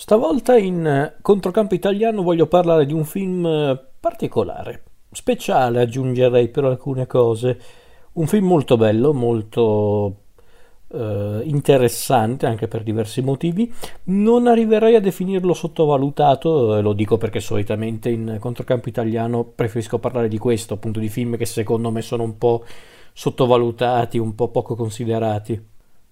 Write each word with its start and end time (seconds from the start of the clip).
Stavolta 0.00 0.56
in 0.56 1.12
Controcampo 1.20 1.74
Italiano 1.74 2.22
voglio 2.22 2.46
parlare 2.46 2.86
di 2.86 2.94
un 2.94 3.04
film 3.04 3.78
particolare, 4.00 4.82
speciale 5.12 5.82
aggiungerei 5.82 6.48
per 6.48 6.64
alcune 6.64 7.06
cose. 7.06 7.60
Un 8.12 8.26
film 8.26 8.46
molto 8.46 8.78
bello, 8.78 9.12
molto 9.12 10.22
eh, 10.88 11.42
interessante 11.44 12.46
anche 12.46 12.66
per 12.66 12.82
diversi 12.82 13.20
motivi. 13.20 13.70
Non 14.04 14.46
arriverei 14.46 14.94
a 14.94 15.00
definirlo 15.00 15.52
sottovalutato, 15.52 16.78
e 16.78 16.80
lo 16.80 16.94
dico 16.94 17.18
perché 17.18 17.40
solitamente 17.40 18.08
in 18.08 18.38
Controcampo 18.40 18.88
Italiano 18.88 19.44
preferisco 19.44 19.98
parlare 19.98 20.28
di 20.28 20.38
questo, 20.38 20.72
appunto 20.72 20.98
di 20.98 21.10
film 21.10 21.36
che 21.36 21.44
secondo 21.44 21.90
me 21.90 22.00
sono 22.00 22.22
un 22.22 22.38
po' 22.38 22.64
sottovalutati, 23.12 24.16
un 24.16 24.34
po' 24.34 24.48
poco 24.48 24.74
considerati. 24.74 25.69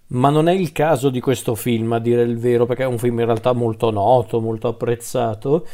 Ma 0.09 0.31
non 0.31 0.49
è 0.49 0.53
il 0.53 0.73
caso 0.73 1.11
di 1.11 1.21
questo 1.21 1.55
film, 1.55 1.93
a 1.93 1.99
dire 1.99 2.23
il 2.23 2.39
vero, 2.39 2.65
perché 2.65 2.85
è 2.85 2.87
un 2.87 2.99
film 2.99 3.19
in 3.19 3.27
realtà 3.27 3.53
molto 3.53 3.91
noto, 3.91 4.41
molto 4.41 4.69
apprezzato. 4.69 5.67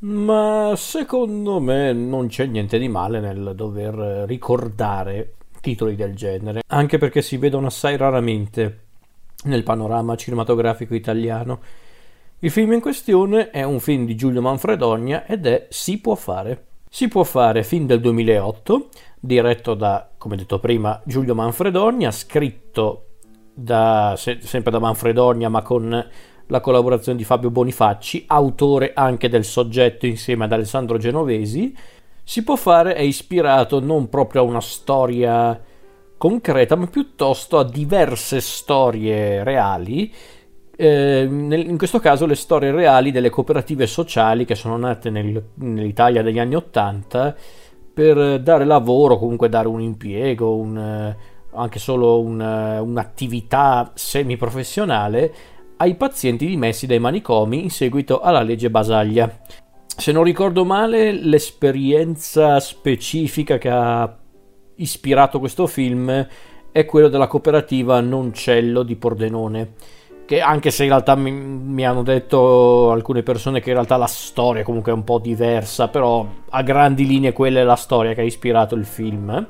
Ma 0.00 0.74
secondo 0.76 1.60
me 1.60 1.92
non 1.92 2.28
c'è 2.28 2.46
niente 2.46 2.78
di 2.78 2.88
male 2.88 3.20
nel 3.20 3.52
dover 3.56 4.26
ricordare 4.26 5.34
titoli 5.60 5.96
del 5.96 6.14
genere, 6.14 6.62
anche 6.66 6.98
perché 6.98 7.22
si 7.22 7.38
vedono 7.38 7.66
assai 7.66 7.96
raramente 7.96 8.80
nel 9.44 9.62
panorama 9.62 10.14
cinematografico 10.14 10.94
italiano. 10.94 11.60
Il 12.40 12.50
film 12.50 12.72
in 12.72 12.80
questione 12.80 13.50
è 13.50 13.62
un 13.62 13.80
film 13.80 14.04
di 14.04 14.14
Giulio 14.14 14.42
Manfredonia 14.42 15.24
ed 15.26 15.46
è 15.46 15.66
Si 15.70 15.98
può 15.98 16.14
fare. 16.14 16.66
Si 16.90 17.08
può 17.08 17.24
fare, 17.24 17.64
film 17.64 17.86
del 17.86 18.00
2008, 18.00 18.88
diretto 19.18 19.74
da, 19.74 20.10
come 20.16 20.36
detto 20.36 20.60
prima, 20.60 21.00
Giulio 21.04 21.34
Manfredonia, 21.34 22.10
scritto 22.10 23.03
da, 23.54 24.14
se, 24.16 24.38
sempre 24.40 24.72
da 24.72 24.78
Manfredonia, 24.80 25.48
ma 25.48 25.62
con 25.62 26.06
la 26.46 26.60
collaborazione 26.60 27.16
di 27.16 27.24
Fabio 27.24 27.50
Bonifacci, 27.50 28.24
autore 28.26 28.92
anche 28.94 29.28
del 29.28 29.44
soggetto 29.44 30.06
insieme 30.06 30.44
ad 30.44 30.52
Alessandro 30.52 30.98
Genovesi, 30.98 31.74
si 32.22 32.42
può 32.42 32.56
fare 32.56 32.94
è 32.94 33.02
ispirato 33.02 33.80
non 33.80 34.08
proprio 34.08 34.42
a 34.42 34.44
una 34.44 34.60
storia 34.60 35.58
concreta, 36.16 36.74
ma 36.74 36.86
piuttosto 36.86 37.58
a 37.58 37.64
diverse 37.64 38.40
storie 38.40 39.44
reali. 39.44 40.12
Eh, 40.76 41.26
nel, 41.30 41.68
in 41.68 41.78
questo 41.78 42.00
caso 42.00 42.26
le 42.26 42.34
storie 42.34 42.72
reali 42.72 43.12
delle 43.12 43.30
cooperative 43.30 43.86
sociali 43.86 44.44
che 44.44 44.56
sono 44.56 44.76
nate 44.76 45.08
nel, 45.08 45.50
nell'Italia 45.54 46.22
degli 46.22 46.38
anni 46.40 46.56
Ottanta 46.56 47.34
per 47.94 48.40
dare 48.40 48.64
lavoro, 48.64 49.18
comunque 49.18 49.48
dare 49.48 49.68
un 49.68 49.80
impiego, 49.80 50.56
un, 50.56 51.14
anche 51.54 51.78
solo 51.78 52.20
un, 52.20 52.40
un'attività 52.40 53.92
semiprofessionale 53.94 55.34
ai 55.76 55.94
pazienti 55.96 56.46
dimessi 56.46 56.86
dai 56.86 56.98
manicomi 56.98 57.62
in 57.62 57.70
seguito 57.70 58.20
alla 58.20 58.42
legge 58.42 58.70
Basaglia. 58.70 59.30
Se 59.96 60.12
non 60.12 60.24
ricordo 60.24 60.64
male, 60.64 61.12
l'esperienza 61.12 62.58
specifica 62.60 63.58
che 63.58 63.70
ha 63.70 64.18
ispirato 64.76 65.38
questo 65.38 65.66
film 65.66 66.26
è 66.72 66.84
quella 66.84 67.08
della 67.08 67.28
cooperativa 67.28 68.00
Noncello 68.00 68.82
di 68.82 68.96
Pordenone. 68.96 69.74
Che 70.26 70.40
anche 70.40 70.70
se 70.70 70.84
in 70.84 70.88
realtà 70.88 71.14
mi, 71.14 71.30
mi, 71.30 71.86
hanno 71.86 72.02
detto 72.02 72.90
alcune 72.90 73.22
persone 73.22 73.60
che 73.60 73.68
in 73.68 73.74
realtà 73.74 73.96
la 73.96 74.06
storia 74.06 74.62
comunque 74.62 74.90
è 74.90 74.94
un 74.94 75.04
po' 75.04 75.18
diversa, 75.18 75.88
però 75.88 76.26
a 76.48 76.62
grandi 76.62 77.06
linee 77.06 77.32
quella 77.32 77.60
è 77.60 77.62
la 77.62 77.76
storia 77.76 78.14
che 78.14 78.22
ha 78.22 78.24
ispirato 78.24 78.74
il 78.74 78.86
film. 78.86 79.46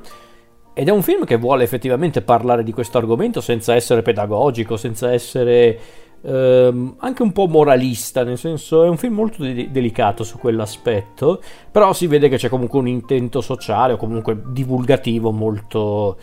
Ed 0.77 0.89
è 0.89 0.91
un 0.91 1.03
film 1.03 1.25
che 1.25 1.37
vuole 1.37 1.63
effettivamente 1.63 2.21
parlare 2.21 2.65
di 2.65 2.73
questo 2.73 2.99
argomento 2.99 3.41
senza 3.41 3.77
essere 3.77 4.03
pedagogico, 4.03 4.77
senza 4.77 5.13
essere 5.13 5.79
ehm, 6.21 6.97
anche 6.99 7.23
un 7.23 7.31
po' 7.31 7.47
moralista, 7.47 8.25
nel 8.25 8.39
senso 8.39 8.83
è 8.83 8.89
un 8.89 8.97
film 8.97 9.15
molto 9.15 9.45
de- 9.45 9.71
delicato 9.71 10.25
su 10.25 10.37
quell'aspetto, 10.37 11.41
però 11.71 11.93
si 11.93 12.09
vede 12.09 12.29
che 12.29 12.39
c'è 12.39 12.49
comunque 12.49 12.81
un 12.81 12.89
intento 12.89 13.41
sociale 13.41 13.93
o 13.93 13.97
comunque 13.97 14.43
divulgativo 14.47 15.31
molto 15.31 16.17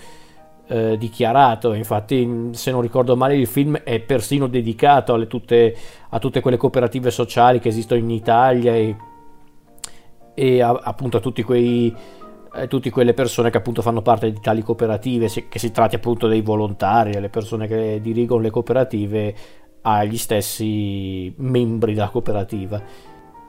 eh, 0.68 0.98
dichiarato. 0.98 1.74
Infatti, 1.74 2.50
se 2.52 2.72
non 2.72 2.82
ricordo 2.82 3.16
male, 3.16 3.38
il 3.38 3.48
film 3.48 3.78
è 3.78 4.00
persino 4.02 4.48
dedicato 4.48 5.28
tutte, 5.28 5.76
a 6.10 6.20
tutte 6.20 6.42
quelle 6.42 6.58
cooperative 6.58 7.10
sociali 7.10 7.60
che 7.60 7.70
esistono 7.70 8.02
in 8.02 8.10
Italia 8.10 8.76
e, 8.76 8.96
e 10.34 10.62
a, 10.62 10.72
appunto 10.84 11.18
a 11.18 11.20
tutti 11.22 11.42
quei 11.44 11.96
eh, 12.54 12.68
tutte 12.68 12.90
quelle 12.90 13.14
persone 13.14 13.50
che 13.50 13.58
appunto 13.58 13.82
fanno 13.82 14.02
parte 14.02 14.32
di 14.32 14.40
tali 14.40 14.62
cooperative, 14.62 15.30
che 15.48 15.60
si 15.60 15.72
tratti 15.72 15.96
appunto 15.96 16.28
dei 16.28 16.42
volontari, 16.42 17.12
delle 17.12 17.30
persone 17.30 17.68
che 17.68 18.00
dirigono 18.02 18.42
le 18.42 18.50
cooperative, 18.50 19.36
agli 19.82 20.18
stessi 20.18 21.34
membri 21.38 21.94
della 21.94 22.10
cooperativa. 22.10 22.82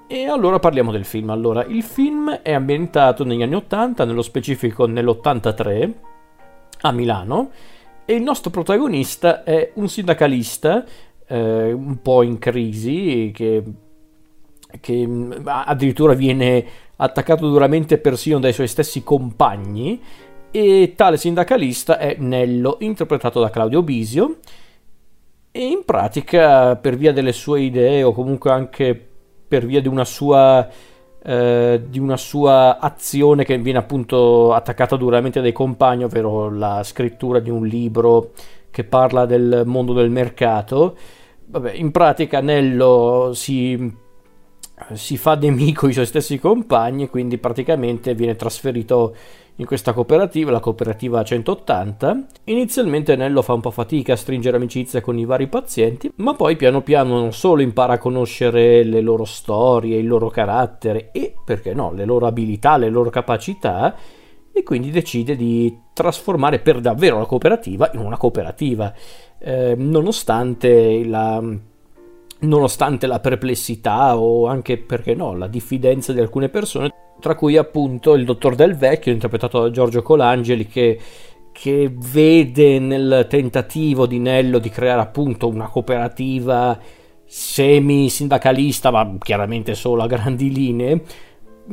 E 0.06 0.26
allora 0.26 0.58
parliamo 0.58 0.92
del 0.92 1.04
film. 1.04 1.30
Allora, 1.30 1.64
il 1.64 1.82
film 1.82 2.30
è 2.30 2.52
ambientato 2.52 3.24
negli 3.24 3.42
anni 3.42 3.54
80, 3.54 4.04
nello 4.04 4.22
specifico 4.22 4.86
nell'83, 4.86 5.92
a 6.82 6.92
Milano, 6.92 7.50
e 8.04 8.14
il 8.14 8.22
nostro 8.22 8.50
protagonista 8.50 9.42
è 9.42 9.72
un 9.74 9.88
sindacalista 9.88 10.84
eh, 11.26 11.72
un 11.72 12.02
po' 12.02 12.22
in 12.22 12.38
crisi, 12.38 13.30
che, 13.34 13.62
che 14.80 15.08
addirittura 15.44 16.12
viene 16.14 16.64
attaccato 17.02 17.48
duramente 17.48 17.98
persino 17.98 18.38
dai 18.38 18.52
suoi 18.52 18.68
stessi 18.68 19.02
compagni 19.02 20.00
e 20.50 20.92
tale 20.94 21.16
sindacalista 21.16 21.98
è 21.98 22.16
Nello, 22.18 22.76
interpretato 22.80 23.40
da 23.40 23.50
Claudio 23.50 23.82
Bisio 23.82 24.36
e 25.50 25.64
in 25.66 25.84
pratica 25.84 26.76
per 26.76 26.96
via 26.96 27.12
delle 27.12 27.32
sue 27.32 27.62
idee 27.62 28.02
o 28.02 28.12
comunque 28.12 28.50
anche 28.50 29.08
per 29.48 29.66
via 29.66 29.80
di 29.80 29.88
una 29.88 30.04
sua 30.04 30.68
eh, 31.24 31.82
di 31.88 31.98
una 31.98 32.16
sua 32.16 32.78
azione 32.78 33.44
che 33.44 33.56
viene 33.58 33.78
appunto 33.78 34.52
attaccata 34.52 34.96
duramente 34.96 35.40
dai 35.40 35.52
compagni, 35.52 36.04
ovvero 36.04 36.50
la 36.50 36.82
scrittura 36.82 37.38
di 37.38 37.50
un 37.50 37.66
libro 37.66 38.32
che 38.70 38.84
parla 38.84 39.24
del 39.24 39.62
mondo 39.66 39.92
del 39.92 40.10
mercato. 40.10 40.96
Vabbè, 41.44 41.72
in 41.74 41.90
pratica 41.92 42.40
Nello 42.40 43.32
si 43.34 44.00
si 44.92 45.16
fa 45.16 45.34
nemico 45.34 45.88
i 45.88 45.92
suoi 45.92 46.06
stessi 46.06 46.38
compagni, 46.38 47.08
quindi 47.08 47.38
praticamente 47.38 48.14
viene 48.14 48.36
trasferito 48.36 49.14
in 49.56 49.66
questa 49.66 49.92
cooperativa, 49.92 50.50
la 50.50 50.60
cooperativa 50.60 51.22
180. 51.22 52.26
Inizialmente 52.44 53.16
Nello 53.16 53.42
fa 53.42 53.52
un 53.52 53.60
po' 53.60 53.70
fatica 53.70 54.14
a 54.14 54.16
stringere 54.16 54.56
amicizia 54.56 55.00
con 55.00 55.18
i 55.18 55.24
vari 55.24 55.46
pazienti, 55.48 56.10
ma 56.16 56.34
poi 56.34 56.56
piano 56.56 56.82
piano 56.82 57.18
non 57.18 57.32
solo 57.32 57.62
impara 57.62 57.94
a 57.94 57.98
conoscere 57.98 58.82
le 58.82 59.00
loro 59.00 59.24
storie, 59.24 59.98
il 59.98 60.06
loro 60.06 60.28
carattere 60.28 61.10
e, 61.12 61.34
perché 61.44 61.74
no, 61.74 61.92
le 61.92 62.04
loro 62.04 62.26
abilità, 62.26 62.76
le 62.76 62.88
loro 62.88 63.10
capacità, 63.10 63.94
e 64.52 64.62
quindi 64.62 64.90
decide 64.90 65.34
di 65.34 65.74
trasformare 65.92 66.58
per 66.58 66.80
davvero 66.80 67.18
la 67.18 67.26
cooperativa 67.26 67.90
in 67.94 68.00
una 68.00 68.16
cooperativa, 68.18 68.92
eh, 69.38 69.74
nonostante 69.76 71.04
la 71.04 71.42
nonostante 72.42 73.06
la 73.06 73.20
perplessità 73.20 74.16
o 74.16 74.46
anche, 74.46 74.78
perché 74.78 75.14
no, 75.14 75.36
la 75.36 75.46
diffidenza 75.46 76.12
di 76.12 76.20
alcune 76.20 76.48
persone, 76.48 76.90
tra 77.20 77.34
cui 77.34 77.56
appunto 77.56 78.14
il 78.14 78.24
dottor 78.24 78.54
Del 78.54 78.76
Vecchio, 78.76 79.12
interpretato 79.12 79.60
da 79.60 79.70
Giorgio 79.70 80.02
Colangeli, 80.02 80.66
che, 80.66 80.98
che 81.52 81.92
vede 81.94 82.78
nel 82.78 83.26
tentativo 83.28 84.06
di 84.06 84.18
Nello 84.18 84.58
di 84.58 84.70
creare 84.70 85.00
appunto 85.00 85.48
una 85.48 85.68
cooperativa 85.68 86.78
semi-sindacalista, 87.24 88.90
ma 88.90 89.16
chiaramente 89.18 89.74
solo 89.74 90.02
a 90.02 90.06
grandi 90.06 90.52
linee, 90.52 91.02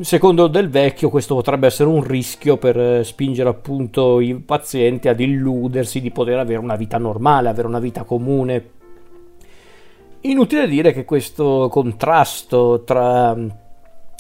Secondo 0.02 0.46
Del 0.46 0.70
Vecchio 0.70 1.10
questo 1.10 1.34
potrebbe 1.34 1.66
essere 1.66 1.90
un 1.90 2.04
rischio 2.04 2.58
per 2.58 3.04
spingere 3.04 3.50
appunto 3.50 4.20
i 4.20 4.36
pazienti 4.36 5.08
ad 5.08 5.20
illudersi 5.20 6.00
di 6.00 6.12
poter 6.12 6.38
avere 6.38 6.60
una 6.60 6.76
vita 6.76 7.00
normale, 7.00 7.50
avere 7.50 7.68
una 7.68 7.80
vita 7.80 8.04
comune 8.04 8.78
Inutile 10.22 10.68
dire 10.68 10.92
che 10.92 11.06
questo 11.06 11.70
contrasto 11.72 12.84
tra 12.84 13.34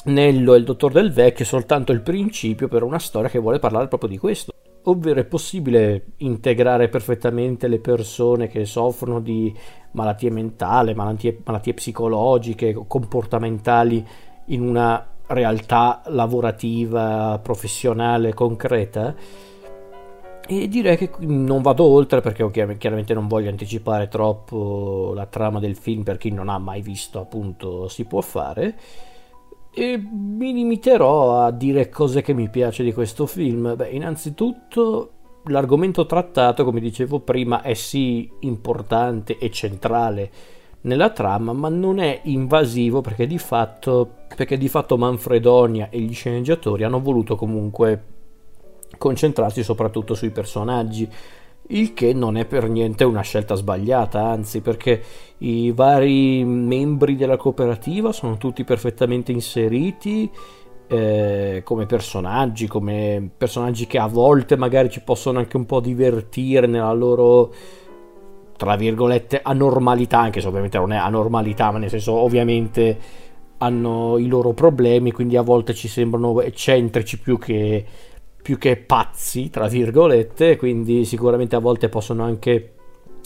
Nello 0.06 0.54
e 0.54 0.58
il 0.58 0.64
dottor 0.64 0.94
Del 0.94 1.12
Vecchio 1.12 1.44
è 1.44 1.48
soltanto 1.48 1.92
il 1.92 2.00
principio 2.00 2.70
per 2.70 2.84
una 2.84 3.00
storia 3.00 3.30
che 3.30 3.40
vuole 3.40 3.60
parlare 3.60 3.90
proprio 3.90 4.10
di 4.10 4.18
questo. 4.18 4.54
Ovvero 4.84 5.20
è 5.20 5.26
possibile 5.26 6.14
integrare 6.18 6.88
perfettamente 6.88 7.68
le 7.68 7.80
persone 7.80 8.48
che 8.48 8.64
soffrono 8.64 9.20
di 9.20 9.54
malattie 9.92 10.30
mentali, 10.30 10.94
malattie, 10.94 11.42
malattie 11.44 11.74
psicologiche, 11.74 12.74
comportamentali 12.88 14.06
in 14.46 14.62
una 14.62 15.06
realtà 15.28 16.02
lavorativa, 16.06 17.42
professionale, 17.44 18.34
concreta? 18.34 19.14
E 20.52 20.68
direi 20.68 20.98
che 20.98 21.12
non 21.20 21.62
vado 21.62 21.84
oltre 21.84 22.22
perché 22.22 22.50
chiaramente 22.50 23.14
non 23.14 23.28
voglio 23.28 23.52
anticipare 23.52 24.08
troppo 24.08 25.12
la 25.14 25.28
trama 25.28 25.60
del 25.60 25.76
film 25.76 26.02
per 26.02 26.18
chi 26.18 26.32
non 26.32 26.50
ha 26.50 26.58
mai 26.58 26.82
visto 26.82 27.20
appunto 27.20 27.88
si 27.88 28.06
può 28.06 28.20
fare 28.22 28.76
e 29.72 29.98
mi 29.98 30.52
limiterò 30.52 31.44
a 31.44 31.52
dire 31.52 31.90
cose 31.90 32.24
che 32.24 32.34
mi 32.34 32.50
piace 32.50 32.84
di 32.84 32.92
questo 32.94 33.28
film. 33.28 33.76
Beh, 33.76 33.90
innanzitutto 33.90 35.12
l'argomento 35.46 36.08
trattato, 36.08 36.64
come 36.64 36.80
dicevo 36.80 37.20
prima, 37.20 37.62
è 37.62 37.76
sì 37.76 38.28
importante 38.40 39.38
e 39.38 39.52
centrale 39.52 40.32
nella 40.82 41.12
trama, 41.12 41.54
ma 41.54 41.70
non 41.70 42.00
è 42.00 42.22
invasivo 42.24 43.02
perché 43.02 43.28
di 43.28 43.38
fatto, 43.38 44.16
perché 44.36 44.58
di 44.58 44.68
fatto 44.68 44.98
Manfredonia 44.98 45.90
e 45.92 46.00
gli 46.00 46.14
sceneggiatori 46.14 46.84
hanno 46.84 47.00
voluto 47.00 47.36
comunque 47.36 48.18
concentrarsi 48.98 49.64
soprattutto 49.64 50.14
sui 50.14 50.32
personaggi, 50.32 51.10
il 51.72 51.94
che 51.94 52.14
non 52.14 52.38
è 52.38 52.46
per 52.46 52.68
niente 52.68 53.04
una 53.04 53.22
scelta 53.22 53.56
sbagliata, 53.56 54.22
anzi 54.22 54.62
perché 54.62 55.02
i 55.40 55.72
vari 55.72 56.44
membri 56.44 57.16
della 57.16 57.38
cooperativa 57.38 58.12
sono 58.12 58.38
tutti 58.38 58.64
perfettamente 58.64 59.32
inseriti 59.32 60.30
eh, 60.88 61.62
come 61.64 61.86
personaggi, 61.86 62.68
come 62.68 63.30
personaggi 63.38 63.86
che 63.86 64.00
a 64.00 64.08
volte 64.08 64.58
magari 64.58 64.90
ci 64.90 65.02
possono 65.02 65.38
anche 65.38 65.58
un 65.58 65.68
po' 65.68 65.80
divertire 65.80 66.66
nella 66.66 66.94
loro 66.94 67.54
tra 68.58 68.76
virgolette 68.76 69.40
anormalità, 69.42 70.20
anche 70.20 70.42
se 70.42 70.48
ovviamente 70.48 70.78
non 70.78 70.92
è 70.92 70.98
anormalità, 70.98 71.72
ma 71.72 71.78
nel 71.78 71.90
senso 71.90 72.14
ovviamente 72.14 72.98
hanno 73.60 74.18
i 74.18 74.28
loro 74.28 74.52
problemi, 74.52 75.12
quindi 75.14 75.38
a 75.38 75.42
volte 75.42 75.74
ci 75.74 75.88
sembrano 75.88 76.42
eccentrici 76.42 77.20
più 77.20 77.38
che, 77.38 77.86
più 78.50 78.58
che 78.58 78.78
pazzi, 78.78 79.52
tra 79.52 79.68
virgolette, 79.68 80.58
quindi 80.58 81.06
sicuramente 81.06 81.56
a 81.56 81.60
volte 81.60 81.88
possono 81.88 82.24
anche 82.24 82.74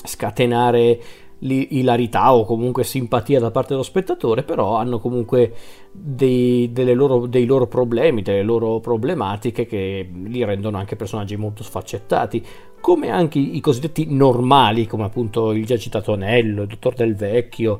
scatenare 0.03 0.99
ilarità 1.39 2.33
o 2.33 2.43
comunque 2.43 2.83
simpatia 2.83 3.39
da 3.39 3.49
parte 3.49 3.69
dello 3.69 3.83
spettatore, 3.83 4.43
però 4.43 4.75
hanno 4.75 4.99
comunque 4.99 5.53
dei, 5.93 6.69
loro, 6.93 7.25
dei, 7.25 7.45
loro, 7.45 7.67
problemi, 7.67 8.21
delle 8.21 8.43
loro 8.43 8.81
problematiche 8.81 9.65
che 9.65 10.09
li 10.25 10.43
rendono 10.43 10.77
anche 10.77 10.97
personaggi 10.97 11.37
molto 11.37 11.63
sfaccettati, 11.63 12.45
come 12.81 13.09
anche 13.09 13.39
i 13.39 13.61
cosiddetti 13.61 14.13
normali, 14.13 14.87
come 14.87 15.05
appunto 15.05 15.53
il 15.53 15.65
già 15.65 15.77
citato 15.77 16.11
Anello, 16.11 16.63
il 16.63 16.67
Dottor 16.67 16.95
Del 16.95 17.15
Vecchio, 17.15 17.79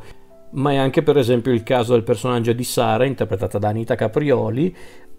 ma 0.53 0.71
è 0.71 0.75
anche 0.77 1.01
per 1.01 1.17
esempio 1.17 1.51
il 1.51 1.63
caso 1.63 1.91
del 1.91 2.03
personaggio 2.03 2.53
di 2.53 2.63
Sara, 2.63 3.05
interpretata 3.05 3.57
da 3.57 3.69
Anita 3.69 3.95
Caprioli, 3.95 4.73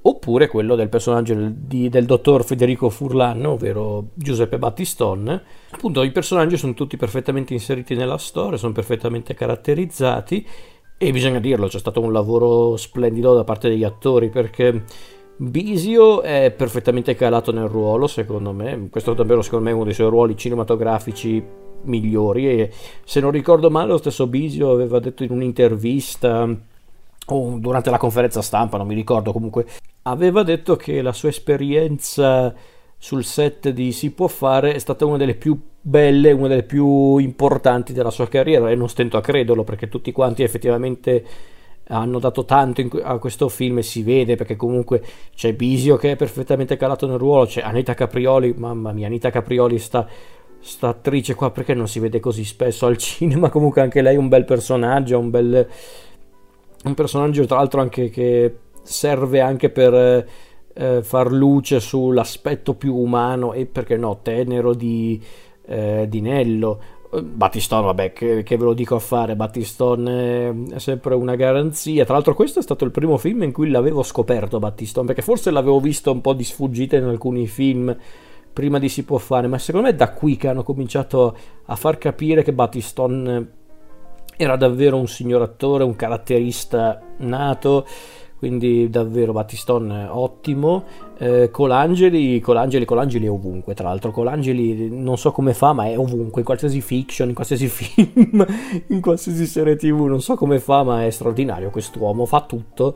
oppure 0.07 0.49
quello 0.49 0.75
del 0.75 0.89
personaggio 0.89 1.35
di, 1.35 1.89
del 1.89 2.05
dottor 2.05 2.45
Federico 2.45 2.91
Furlan, 2.91 3.45
ovvero 3.47 4.09
Giuseppe 4.15 4.59
Battiston. 4.59 5.43
Appunto, 5.71 6.03
i 6.03 6.11
personaggi 6.11 6.59
sono 6.59 6.75
tutti 6.75 6.97
perfettamente 6.97 7.55
inseriti 7.55 7.95
nella 7.95 8.19
storia, 8.19 8.59
sono 8.59 8.73
perfettamente 8.73 9.35
caratterizzati 9.35 10.47
e 10.99 11.11
bisogna 11.11 11.41
dirlo, 11.41 11.69
c'è 11.69 11.79
stato 11.79 12.01
un 12.01 12.13
lavoro 12.13 12.77
splendido 12.77 13.35
da 13.35 13.45
parte 13.45 13.69
degli 13.69 13.85
attori 13.85 14.29
perché 14.29 14.85
Bisio 15.37 16.23
è 16.23 16.55
perfettamente 16.57 17.15
calato 17.15 17.51
nel 17.51 17.67
ruolo, 17.69 18.07
secondo 18.07 18.53
me. 18.53 18.89
Questo 18.91 19.13
è 19.13 19.15
davvero, 19.15 19.43
secondo 19.43 19.65
me, 19.65 19.73
uno 19.73 19.85
dei 19.85 19.95
suoi 19.95 20.11
ruoli 20.11 20.37
cinematografici 20.37 21.43
migliori. 21.85 22.47
E 22.47 22.71
se 23.05 23.21
non 23.21 23.31
ricordo 23.31 23.71
male, 23.71 23.89
lo 23.89 23.97
stesso 23.97 24.27
Bisio 24.27 24.71
aveva 24.71 24.99
detto 25.01 25.25
in 25.25 25.33
un'intervista 25.33 26.49
o 27.27 27.57
durante 27.59 27.91
la 27.91 27.99
conferenza 27.99 28.43
stampa, 28.43 28.77
non 28.77 28.87
mi 28.87 28.95
ricordo 28.95 29.33
comunque, 29.33 29.67
aveva 30.03 30.43
detto 30.43 30.77
che 30.77 31.03
la 31.03 31.13
sua 31.13 31.31
esperienza 31.31 32.55
sul 32.99 33.25
set 33.25 33.69
di 33.69 33.93
Si 33.93 34.13
può 34.13 34.29
fare 34.29 34.73
è 34.73 34.79
stata 34.79 35.05
una 35.05 35.19
delle 35.19 35.35
più 35.35 35.59
belle, 35.81 36.33
una 36.33 36.49
delle 36.49 36.63
più 36.63 37.19
importanti 37.19 37.93
della 37.93 38.11
sua 38.11 38.29
carriera 38.29 38.71
e 38.71 38.75
non 38.75 38.89
stento 38.89 39.19
a 39.19 39.21
crederlo 39.21 39.63
perché 39.63 39.89
tutti 39.89 40.11
quanti 40.11 40.43
effettivamente 40.43 41.25
hanno 41.89 42.19
dato 42.19 42.47
tanto 42.47 42.81
in, 42.81 42.89
a 43.03 43.19
questo 43.19 43.51
film 43.51 43.79
e 43.79 43.83
si 43.83 44.03
vede 44.03 44.37
perché 44.37 44.57
comunque 44.57 45.03
c'è 45.35 45.53
Bisio 45.53 45.97
che 45.97 46.13
è 46.13 46.17
perfettamente 46.17 46.79
calato 46.79 47.07
nel 47.07 47.19
ruolo, 47.19 47.45
c'è 47.45 47.61
Anita 47.61 47.93
Caprioli, 47.93 48.55
mamma 48.57 48.93
mia, 48.93 49.07
Anita 49.07 49.31
Caprioli 49.31 49.79
sta 49.79 50.09
sta 50.59 50.89
attrice 50.89 51.35
qua 51.35 51.51
perché 51.51 51.75
non 51.75 51.87
si 51.87 51.99
vede 51.99 52.21
così 52.21 52.43
spesso 52.43 52.87
al 52.87 52.97
cinema? 52.99 53.51
Comunque 53.51 53.83
anche 53.83 54.01
lei 54.01 54.15
è 54.15 54.19
un 54.19 54.29
bel 54.29 54.47
personaggio 54.47 55.19
un 55.19 55.29
bel 55.29 55.69
un 56.85 56.95
personaggio 56.95 57.47
tra 57.47 57.57
l'altro 57.57 57.81
anche 57.81 58.11
che 58.11 58.57
serve 58.83 59.41
anche 59.41 59.71
per 59.71 60.27
eh, 60.75 61.03
far 61.03 61.33
luce 61.33 61.81
sull'aspetto 61.81 62.75
più 62.75 62.95
umano 62.95 63.53
e 63.53 63.67
perché 63.67 63.97
no 63.97 64.21
tenero 64.23 64.75
di, 64.75 65.21
eh, 65.67 66.07
di 66.09 66.21
Nello 66.21 66.81
Battiston, 67.23 67.85
vabbè, 67.85 68.13
che, 68.13 68.43
che, 68.43 68.57
ve 68.57 68.65
lo 68.65 68.75
dico 68.75 68.97
a 68.97 69.01
fare, 69.01 69.37
Battiston 69.37 70.09
è, 70.09 70.79
sempre 70.79 71.15
una 71.15 71.37
garanzia. 71.37 72.05
Tra 72.05 72.15
l'altro 72.15 72.35
questo 72.35 72.59
è 72.59 72.63
stato 72.63 72.85
il 72.85 72.91
primo 72.91 73.17
film 73.19 73.43
in 73.43 73.53
cui 73.53 73.71
l'avevo 73.71 74.03
scoperto 74.03 74.59
Battiston, 74.59 75.07
perché 75.07 75.23
forse 75.23 75.51
l'avevo 75.51 75.81
visto 75.81 76.11
un 76.11 76.21
po' 76.21 76.33
di 76.33 76.45
sfuggita 76.45 76.97
in 76.97 77.05
alcuni 77.05 77.47
film 77.47 77.97
prima 78.53 78.79
di 78.79 78.89
Si 78.89 79.05
può 79.05 79.19
fare, 79.19 79.47
ma 79.47 79.59
secondo 79.59 79.87
me 79.87 79.93
è 79.93 79.97
da 79.97 80.13
qui 80.13 80.37
che 80.37 80.49
hanno 80.49 80.63
cominciato 80.63 81.37
a 81.67 81.77
far 81.77 81.99
capire 81.99 82.43
che 82.43 82.53
Battiston 82.53 83.49
era 84.37 84.57
davvero 84.57 84.97
un 84.97 85.07
signor 85.07 85.43
attore, 85.43 85.85
un 85.85 85.97
caratterista 85.97 87.01
nato, 87.19 87.87
quindi 88.37 88.91
davvero 88.91 89.33
Battiston 89.33 90.09
ottimo. 90.11 90.85
Eh, 91.19 91.51
Colangeli, 91.51 92.41
Colangeli, 92.41 92.85
Colangeli 92.85 93.27
è 93.27 93.31
ovunque, 93.31 93.75
tra 93.75 93.89
l'altro 93.89 94.11
Colangeli 94.11 94.91
non 94.91 95.17
so 95.17 95.33
come 95.33 95.55
fa, 95.55 95.73
ma 95.73 95.87
è 95.87 95.99
ovunque, 95.99 96.41
in 96.41 96.47
qualsiasi 96.47 96.81
fiction, 96.81 97.29
in 97.29 97.35
qualsiasi 97.35 97.69
film, 97.69 98.47
in 98.89 99.01
qualsiasi 99.01 99.47
serie 99.47 99.77
tv, 99.77 100.05
non 100.05 100.21
so 100.21 100.35
come 100.35 100.59
fa, 100.59 100.83
ma 100.83 101.05
è 101.05 101.11
straordinario 101.11 101.71
quest'uomo, 101.71 102.27
fa 102.27 102.43
tutto. 102.43 102.95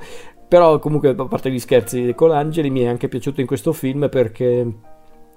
Però 0.49 0.79
comunque, 0.79 1.11
a 1.11 1.27
parte 1.27 1.51
gli 1.51 1.59
scherzi, 1.59 2.15
Colangeli 2.15 2.71
mi 2.71 2.81
è 2.81 2.87
anche 2.87 3.09
piaciuto 3.09 3.41
in 3.41 3.47
questo 3.47 3.73
film 3.73 4.09
perché 4.11 4.67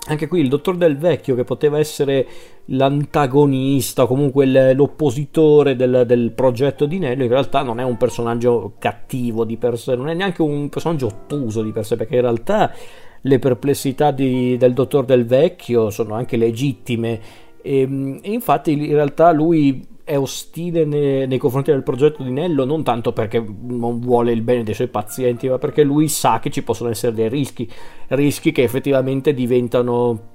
anche 0.08 0.28
qui 0.28 0.40
il 0.40 0.50
dottor 0.50 0.78
Del 0.78 0.98
Vecchio, 0.98 1.36
che 1.36 1.44
poteva 1.44 1.78
essere 1.78 2.28
l'antagonista 2.66 4.04
o 4.04 4.08
comunque 4.08 4.74
l'oppositore 4.74 5.76
del, 5.76 6.04
del, 6.08 6.32
progetto 6.32 6.86
di 6.86 6.98
Nello, 6.98 7.24
in 7.24 7.30
realtà 7.30 7.62
non 7.62 7.80
è 7.80 7.84
un 7.84 7.98
personaggio 7.98 8.74
cattivo 8.80 9.44
di 9.44 9.58
per 9.58 9.78
sé, 9.78 9.96
non 9.96 10.10
è 10.10 10.14
neanche 10.14 10.42
un 10.42 10.70
personaggio 10.70 11.08
ottuso 11.08 11.62
di 11.62 11.72
per 11.72 11.86
sé, 11.86 11.96
perché 11.98 12.16
in 12.16 12.22
realtà 12.22 12.74
le 13.22 13.40
perplessità 13.40 14.12
di, 14.12 14.58
del 14.58 14.74
dottor 14.74 15.06
Del 15.06 15.26
Vecchio 15.26 15.90
sono 15.92 16.16
anche 16.16 16.38
legittime. 16.38 17.20
E, 17.62 18.20
e 18.22 18.32
infatti 18.32 18.72
in 18.72 18.94
realtà 18.94 19.32
lui 19.32 19.86
è 20.04 20.18
ostile 20.18 20.86
nei, 20.86 21.28
nei, 21.28 21.38
confronti 21.38 21.72
del 21.72 21.84
progetto 21.84 22.24
di 22.24 22.32
Nello 22.32 22.66
non 22.66 22.84
tanto 22.84 23.14
perché 23.14 23.40
non 23.40 24.00
vuole 24.00 24.32
il 24.32 24.42
bene 24.42 24.64
dei 24.64 24.74
suoi 24.74 24.88
pazienti, 24.88 25.48
ma 25.48 25.58
perché 25.58 25.84
lui 25.84 26.08
sa 26.08 26.40
che 26.40 26.50
ci 26.50 26.64
possono 26.64 26.90
essere 26.90 27.14
dei 27.14 27.30
rischi, 27.30 27.70
rischi 28.10 28.52
che 28.52 28.64
effettivamente 28.64 29.34
diventano 29.34 30.30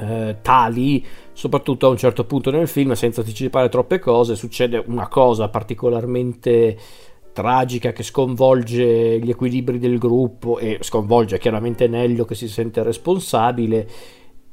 eh, 0.00 0.38
tali, 0.42 1.04
soprattutto 1.32 1.86
a 1.86 1.90
un 1.90 1.96
certo 1.96 2.24
punto 2.24 2.50
nel 2.50 2.68
film, 2.68 2.92
senza 2.92 3.20
anticipare 3.20 3.68
troppe 3.68 3.98
cose, 3.98 4.36
succede 4.36 4.82
una 4.86 5.08
cosa 5.08 5.48
particolarmente 5.48 6.78
tragica 7.32 7.92
che 7.92 8.04
sconvolge 8.04 9.18
gli 9.18 9.28
equilibri 9.28 9.78
del 9.78 9.98
gruppo 9.98 10.58
e 10.58 10.78
sconvolge 10.80 11.38
chiaramente 11.38 11.88
Nello 11.88 12.24
che 12.24 12.34
si 12.34 12.48
sente 12.48 12.82
responsabile. 12.82 13.88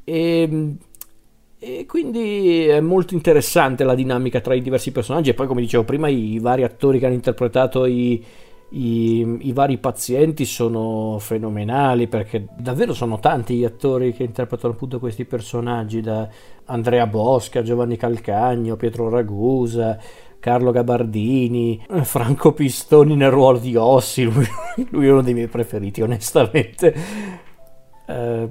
E 0.03 0.77
e 1.63 1.85
quindi 1.85 2.65
è 2.65 2.79
molto 2.79 3.13
interessante 3.13 3.83
la 3.83 3.93
dinamica 3.93 4.41
tra 4.41 4.55
i 4.55 4.63
diversi 4.63 4.91
personaggi 4.91 5.29
e 5.29 5.35
poi 5.35 5.45
come 5.45 5.61
dicevo 5.61 5.83
prima 5.83 6.07
i 6.07 6.39
vari 6.39 6.63
attori 6.63 6.97
che 6.97 7.05
hanno 7.05 7.13
interpretato 7.13 7.85
i, 7.85 8.25
i, 8.69 9.37
i, 9.41 9.53
vari 9.53 9.77
pazienti 9.77 10.43
sono 10.43 11.19
fenomenali 11.19 12.07
perché 12.07 12.47
davvero 12.57 12.95
sono 12.95 13.19
tanti 13.19 13.57
gli 13.57 13.63
attori 13.63 14.11
che 14.11 14.23
interpretano 14.23 14.73
appunto 14.73 14.97
questi 14.97 15.23
personaggi 15.25 16.01
da 16.01 16.27
Andrea 16.65 17.05
Bosca, 17.05 17.61
Giovanni 17.61 17.95
Calcagno, 17.95 18.75
Pietro 18.75 19.09
Ragusa, 19.09 19.99
Carlo 20.39 20.71
Gabardini, 20.71 21.85
Franco 22.01 22.53
Pistoni 22.53 23.15
nel 23.15 23.29
ruolo 23.29 23.59
di 23.59 23.75
Ossi, 23.75 24.23
lui, 24.23 24.47
lui 24.89 25.05
è 25.05 25.11
uno 25.11 25.21
dei 25.21 25.35
miei 25.35 25.47
preferiti 25.47 26.01
onestamente. 26.01 26.95
Eh, 28.07 28.49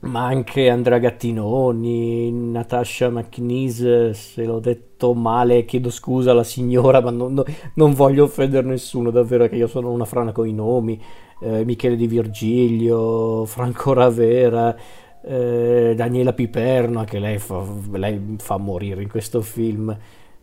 ma 0.00 0.26
anche 0.26 0.68
Andrea 0.70 0.98
Gattinoni, 0.98 2.30
Natasha 2.30 3.10
McNeese, 3.10 4.14
se 4.14 4.44
l'ho 4.44 4.60
detto 4.60 5.12
male 5.12 5.64
chiedo 5.64 5.90
scusa 5.90 6.30
alla 6.30 6.44
signora, 6.44 7.00
ma 7.00 7.10
non, 7.10 7.42
non 7.74 7.92
voglio 7.94 8.24
offendere 8.24 8.66
nessuno, 8.66 9.10
davvero 9.10 9.48
che 9.48 9.56
io 9.56 9.66
sono 9.66 9.90
una 9.90 10.04
frana 10.04 10.30
con 10.32 10.46
i 10.46 10.52
nomi, 10.52 11.00
eh, 11.40 11.64
Michele 11.64 11.96
Di 11.96 12.06
Virgilio, 12.06 13.44
Franco 13.44 13.92
Ravera, 13.92 14.76
eh, 15.20 15.94
Daniela 15.96 16.32
Piperno, 16.32 17.00
anche 17.00 17.18
lei 17.18 17.38
fa, 17.38 17.64
lei 17.92 18.36
fa 18.38 18.56
morire 18.56 19.02
in 19.02 19.08
questo 19.08 19.40
film. 19.40 19.96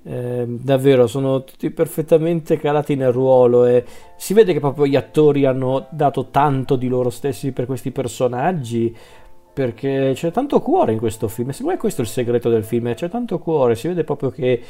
Eh, 0.08 0.46
davvero 0.48 1.08
sono 1.08 1.44
tutti 1.44 1.72
perfettamente 1.72 2.60
calati 2.60 2.94
nel 2.94 3.12
ruolo 3.12 3.66
e 3.66 3.84
si 4.18 4.36
vede 4.36 4.54
che 4.54 4.60
proprio 4.60 4.86
gli 4.86 4.96
attori 4.96 5.46
hanno 5.46 5.88
dato 5.90 6.28
tanto 6.30 6.76
di 6.76 6.88
loro 6.88 7.10
stessi 7.10 7.52
per 7.52 7.66
questi 7.66 7.90
personaggi 7.90 8.96
perché 9.56 10.12
c'è 10.14 10.32
tanto 10.32 10.60
cuore 10.60 10.92
in 10.92 10.98
questo 10.98 11.30
film. 11.30 11.52
Secondo 11.52 11.72
me 11.72 11.80
questo 11.80 12.02
è 12.02 12.04
il 12.04 12.10
segreto 12.10 12.50
del 12.50 12.66
film, 12.66 12.94
c'è 12.94 13.10
tanto 13.10 13.40
cuore, 13.40 13.76
si 13.76 13.88
vede 13.88 14.04
proprio 14.04 14.30
che, 14.30 14.62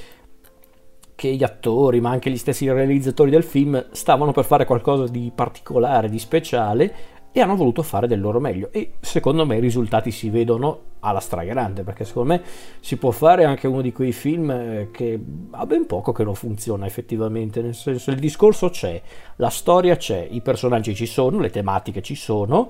che 1.15 1.33
gli 1.33 1.43
attori, 1.43 1.99
ma 1.99 2.11
anche 2.11 2.29
gli 2.29 2.37
stessi 2.37 2.71
realizzatori 2.71 3.31
del 3.31 3.43
film 3.43 3.83
stavano 3.89 4.31
per 4.31 4.45
fare 4.45 4.65
qualcosa 4.65 5.07
di 5.07 5.31
particolare, 5.33 6.07
di 6.07 6.19
speciale 6.19 6.93
e 7.31 7.41
hanno 7.41 7.55
voluto 7.55 7.81
fare 7.81 8.07
del 8.07 8.21
loro 8.21 8.39
meglio 8.39 8.69
e 8.71 8.93
secondo 9.01 9.45
me 9.45 9.57
i 9.57 9.59
risultati 9.59 10.09
si 10.09 10.29
vedono 10.29 10.93
alla 11.01 11.19
stragrande 11.19 11.83
perché 11.83 12.05
secondo 12.05 12.33
me 12.33 12.41
si 12.79 12.95
può 12.95 13.11
fare 13.11 13.43
anche 13.43 13.67
uno 13.67 13.81
di 13.81 13.91
quei 13.91 14.13
film 14.13 14.51
eh, 14.51 14.89
che 14.89 15.19
ha 15.51 15.65
ben 15.65 15.85
poco 15.85 16.13
che 16.13 16.23
non 16.23 16.35
funziona 16.35 16.85
effettivamente 16.85 17.61
nel 17.61 17.75
senso 17.75 18.11
il 18.11 18.19
discorso 18.19 18.69
c'è 18.69 19.01
la 19.35 19.49
storia 19.49 19.97
c'è 19.97 20.25
i 20.31 20.39
personaggi 20.39 20.95
ci 20.95 21.05
sono 21.05 21.39
le 21.39 21.49
tematiche 21.49 22.01
ci 22.01 22.15
sono 22.15 22.69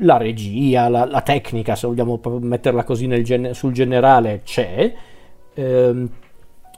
la 0.00 0.16
regia 0.18 0.88
la, 0.88 1.06
la 1.06 1.22
tecnica 1.22 1.74
se 1.74 1.86
vogliamo 1.86 2.20
metterla 2.40 2.84
così 2.84 3.08
gen- 3.22 3.54
sul 3.54 3.72
generale 3.72 4.42
c'è 4.44 4.92
ehm, 5.54 6.10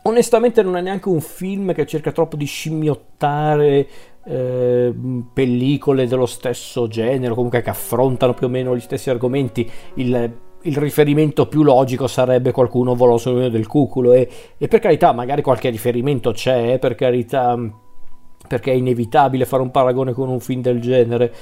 onestamente 0.02 0.62
non 0.62 0.76
è 0.76 0.80
neanche 0.80 1.08
un 1.08 1.20
film 1.20 1.72
che 1.72 1.86
cerca 1.86 2.12
troppo 2.12 2.36
di 2.36 2.44
scimmiottare 2.44 3.88
eh, 4.24 4.94
pellicole 5.32 6.06
dello 6.06 6.26
stesso 6.26 6.86
genere, 6.86 7.34
comunque 7.34 7.62
che 7.62 7.70
affrontano 7.70 8.34
più 8.34 8.46
o 8.46 8.50
meno 8.50 8.76
gli 8.76 8.80
stessi 8.80 9.10
argomenti. 9.10 9.68
Il, 9.94 10.32
il 10.62 10.76
riferimento 10.76 11.46
più 11.46 11.62
logico 11.62 12.06
sarebbe 12.06 12.52
qualcuno 12.52 12.94
volò 12.94 13.16
sul 13.16 13.50
del 13.50 13.66
cuculo 13.66 14.12
e, 14.12 14.28
e, 14.58 14.68
per 14.68 14.80
carità 14.80 15.12
magari 15.12 15.42
qualche 15.42 15.70
riferimento 15.70 16.32
c'è, 16.32 16.78
per 16.78 16.94
carità 16.94 17.56
perché 18.46 18.72
è 18.72 18.74
inevitabile 18.74 19.44
fare 19.44 19.62
un 19.62 19.70
paragone 19.70 20.12
con 20.12 20.28
un 20.28 20.40
film 20.40 20.62
del 20.62 20.80
genere. 20.80 21.32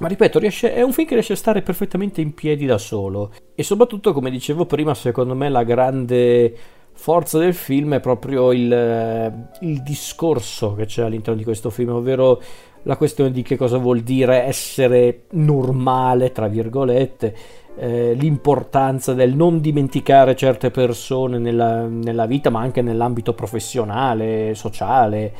Ma 0.00 0.08
ripeto, 0.08 0.38
riesce, 0.38 0.72
è 0.72 0.80
un 0.80 0.92
film 0.94 1.06
che 1.06 1.14
riesce 1.14 1.34
a 1.34 1.36
stare 1.36 1.60
perfettamente 1.60 2.22
in 2.22 2.32
piedi 2.32 2.64
da 2.64 2.78
solo. 2.78 3.32
E 3.54 3.62
soprattutto, 3.62 4.14
come 4.14 4.30
dicevo 4.30 4.64
prima, 4.64 4.94
secondo 4.94 5.34
me 5.34 5.50
la 5.50 5.62
grande 5.62 6.54
forza 6.94 7.38
del 7.38 7.52
film 7.52 7.94
è 7.94 8.00
proprio 8.00 8.50
il, 8.52 8.72
eh, 8.72 9.32
il, 9.60 9.82
discorso 9.82 10.74
che 10.74 10.86
c'è 10.86 11.02
all'interno 11.02 11.38
di 11.38 11.44
questo 11.44 11.68
film, 11.68 11.90
ovvero 11.90 12.40
la 12.84 12.96
questione 12.96 13.30
di 13.30 13.42
che 13.42 13.56
cosa 13.56 13.76
vuol 13.76 14.00
dire 14.00 14.44
essere 14.44 15.24
normale, 15.32 16.32
tra 16.32 16.48
virgolette, 16.48 17.36
eh, 17.76 18.14
l'importanza 18.14 19.12
del 19.12 19.34
non 19.34 19.60
dimenticare 19.60 20.34
certe 20.34 20.70
persone 20.70 21.38
nella, 21.38 21.86
nella 21.86 22.24
vita, 22.24 22.48
ma 22.48 22.60
anche 22.60 22.80
nell'ambito 22.80 23.34
professionale, 23.34 24.54
sociale, 24.54 25.32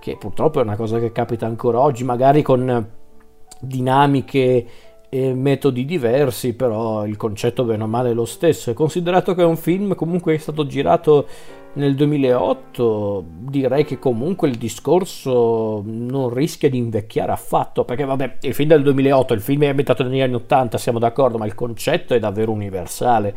che 0.00 0.18
purtroppo 0.18 0.60
è 0.60 0.62
una 0.62 0.76
cosa 0.76 0.98
che 0.98 1.12
capita 1.12 1.46
ancora 1.46 1.80
oggi, 1.80 2.04
magari 2.04 2.42
con 2.42 3.00
dinamiche 3.62 4.66
e 5.08 5.34
metodi 5.34 5.84
diversi, 5.84 6.54
però 6.54 7.06
il 7.06 7.16
concetto 7.16 7.64
bene 7.64 7.82
o 7.82 7.86
male 7.86 8.10
è 8.10 8.14
lo 8.14 8.24
stesso. 8.24 8.70
E 8.70 8.74
considerato 8.74 9.34
che 9.34 9.42
è 9.42 9.44
un 9.44 9.56
film 9.56 9.94
comunque 9.94 10.34
è 10.34 10.38
stato 10.38 10.66
girato 10.66 11.26
nel 11.74 11.94
2008, 11.94 13.24
direi 13.40 13.84
che 13.84 13.98
comunque 13.98 14.48
il 14.48 14.56
discorso 14.56 15.82
non 15.84 16.32
rischia 16.32 16.68
di 16.68 16.76
invecchiare 16.78 17.32
affatto, 17.32 17.84
perché 17.84 18.04
vabbè, 18.04 18.38
il 18.40 18.54
film 18.54 18.68
del 18.68 18.82
2008, 18.82 19.34
il 19.34 19.40
film 19.40 19.62
è 19.62 19.68
ambientato 19.68 20.02
negli 20.02 20.20
anni 20.20 20.34
80, 20.34 20.76
siamo 20.76 20.98
d'accordo, 20.98 21.38
ma 21.38 21.46
il 21.46 21.54
concetto 21.54 22.14
è 22.14 22.18
davvero 22.18 22.50
universale. 22.50 23.34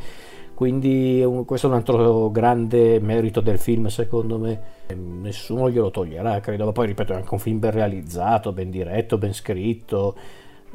Quindi 0.55 1.23
questo 1.45 1.67
è 1.67 1.69
un 1.69 1.75
altro 1.75 2.31
grande 2.31 2.99
merito 2.99 3.41
del 3.41 3.59
film, 3.59 3.87
secondo 3.87 4.39
me. 4.39 4.73
Nessuno 4.95 5.69
glielo 5.69 5.91
toglierà, 5.91 6.39
credo. 6.39 6.65
Ma 6.65 6.71
poi, 6.71 6.87
ripeto, 6.87 7.13
è 7.13 7.17
anche 7.17 7.33
un 7.33 7.39
film 7.39 7.59
ben 7.59 7.71
realizzato, 7.71 8.53
ben 8.53 8.71
diretto, 8.71 9.17
ben 9.17 9.33
scritto 9.33 10.15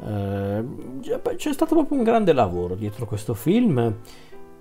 eh, 0.03 0.63
c'è 1.35 1.53
stato 1.53 1.75
proprio 1.75 1.97
un 1.97 2.03
grande 2.03 2.33
lavoro 2.33 2.73
dietro 2.73 3.05
questo 3.05 3.35
film 3.35 3.97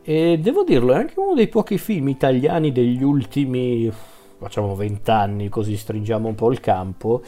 e 0.02 0.38
devo 0.38 0.64
dirlo, 0.64 0.92
è 0.92 0.96
anche 0.96 1.18
uno 1.18 1.34
dei 1.34 1.48
pochi 1.48 1.78
film 1.78 2.08
italiani 2.08 2.72
degli 2.72 3.02
ultimi, 3.02 3.90
facciamo 4.38 4.74
vent'anni, 4.74 5.48
così 5.48 5.76
stringiamo 5.76 6.26
un 6.26 6.34
po' 6.34 6.50
il 6.50 6.60
campo, 6.60 7.22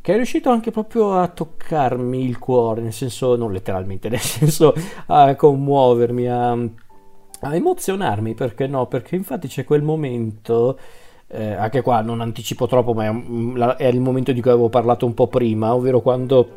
che 0.00 0.12
è 0.12 0.16
riuscito 0.16 0.50
anche 0.50 0.70
proprio 0.70 1.12
a 1.12 1.28
toccarmi 1.28 2.24
il 2.24 2.38
cuore, 2.38 2.80
nel 2.80 2.92
senso, 2.94 3.36
non 3.36 3.52
letteralmente, 3.52 4.08
nel 4.10 4.20
senso 4.20 4.74
a 5.06 5.34
commuovermi, 5.34 6.28
a, 6.28 6.58
a 7.40 7.54
emozionarmi, 7.54 8.34
perché 8.34 8.66
no? 8.66 8.86
Perché 8.86 9.16
infatti 9.16 9.48
c'è 9.48 9.64
quel 9.64 9.82
momento... 9.82 10.78
Eh, 11.30 11.52
anche 11.52 11.82
qua 11.82 12.00
non 12.00 12.22
anticipo 12.22 12.66
troppo, 12.66 12.94
ma 12.94 13.04
è, 13.04 13.76
è 13.76 13.86
il 13.86 14.00
momento 14.00 14.32
di 14.32 14.40
cui 14.40 14.50
avevo 14.50 14.70
parlato 14.70 15.04
un 15.04 15.12
po' 15.12 15.26
prima, 15.26 15.74
ovvero 15.74 16.00
quando 16.00 16.48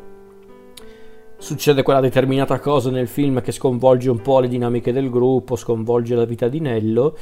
succede 1.36 1.82
quella 1.82 2.00
determinata 2.00 2.58
cosa 2.58 2.88
nel 2.90 3.08
film 3.08 3.42
che 3.42 3.52
sconvolge 3.52 4.08
un 4.08 4.22
po' 4.22 4.40
le 4.40 4.48
dinamiche 4.48 4.92
del 4.92 5.10
gruppo, 5.10 5.56
sconvolge 5.56 6.14
la 6.14 6.24
vita 6.24 6.48
di 6.48 6.60
Nello 6.60 7.18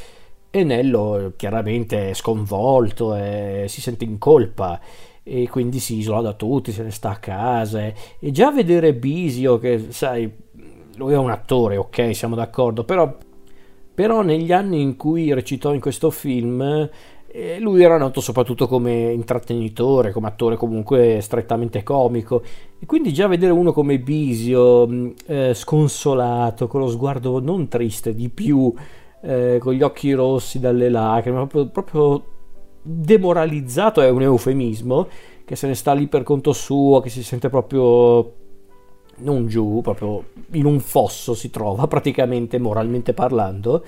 e 0.50 0.62
Nello 0.62 1.32
chiaramente 1.36 2.10
è 2.10 2.14
sconvolto 2.14 3.16
e 3.16 3.64
si 3.66 3.80
sente 3.80 4.04
in 4.04 4.18
colpa 4.18 4.78
e 5.22 5.48
quindi 5.48 5.78
si 5.78 5.96
isola 5.96 6.20
da 6.20 6.32
tutti, 6.34 6.70
se 6.70 6.82
ne 6.82 6.90
sta 6.90 7.10
a 7.10 7.16
casa 7.16 7.80
e 7.82 7.94
già 8.30 8.52
vedere 8.52 8.94
Bisio 8.94 9.58
che 9.58 9.86
sai 9.88 10.30
lui 10.96 11.14
è 11.14 11.16
un 11.16 11.30
attore, 11.30 11.78
ok, 11.78 12.14
siamo 12.14 12.34
d'accordo, 12.34 12.84
però, 12.84 13.16
però 13.94 14.22
negli 14.22 14.52
anni 14.52 14.80
in 14.80 14.96
cui 14.96 15.32
recitò 15.32 15.74
in 15.74 15.80
questo 15.80 16.10
film 16.10 16.88
e 17.32 17.60
lui 17.60 17.82
era 17.82 17.96
noto 17.96 18.20
soprattutto 18.20 18.66
come 18.66 19.12
intrattenitore, 19.12 20.10
come 20.10 20.26
attore 20.26 20.56
comunque 20.56 21.20
strettamente 21.20 21.84
comico. 21.84 22.42
E 22.78 22.86
quindi 22.86 23.12
già 23.12 23.28
vedere 23.28 23.52
uno 23.52 23.72
come 23.72 24.00
Bisio, 24.00 24.86
mm, 24.88 25.10
eh, 25.26 25.54
sconsolato, 25.54 26.66
con 26.66 26.80
lo 26.80 26.88
sguardo 26.88 27.38
non 27.38 27.68
triste, 27.68 28.14
di 28.14 28.28
più, 28.30 28.72
eh, 29.22 29.58
con 29.60 29.74
gli 29.74 29.82
occhi 29.82 30.12
rossi 30.12 30.58
dalle 30.58 30.88
lacrime, 30.88 31.46
proprio, 31.46 31.68
proprio 31.68 32.24
demoralizzato 32.82 34.00
è 34.00 34.08
un 34.08 34.22
eufemismo, 34.22 35.06
che 35.44 35.54
se 35.54 35.68
ne 35.68 35.74
sta 35.74 35.92
lì 35.92 36.08
per 36.08 36.24
conto 36.24 36.52
suo, 36.52 37.00
che 37.00 37.10
si 37.10 37.22
sente 37.22 37.48
proprio 37.48 38.32
non 39.22 39.46
giù, 39.46 39.80
proprio 39.82 40.24
in 40.52 40.64
un 40.64 40.80
fosso 40.80 41.34
si 41.34 41.50
trova 41.50 41.86
praticamente 41.86 42.58
moralmente 42.58 43.12
parlando. 43.12 43.84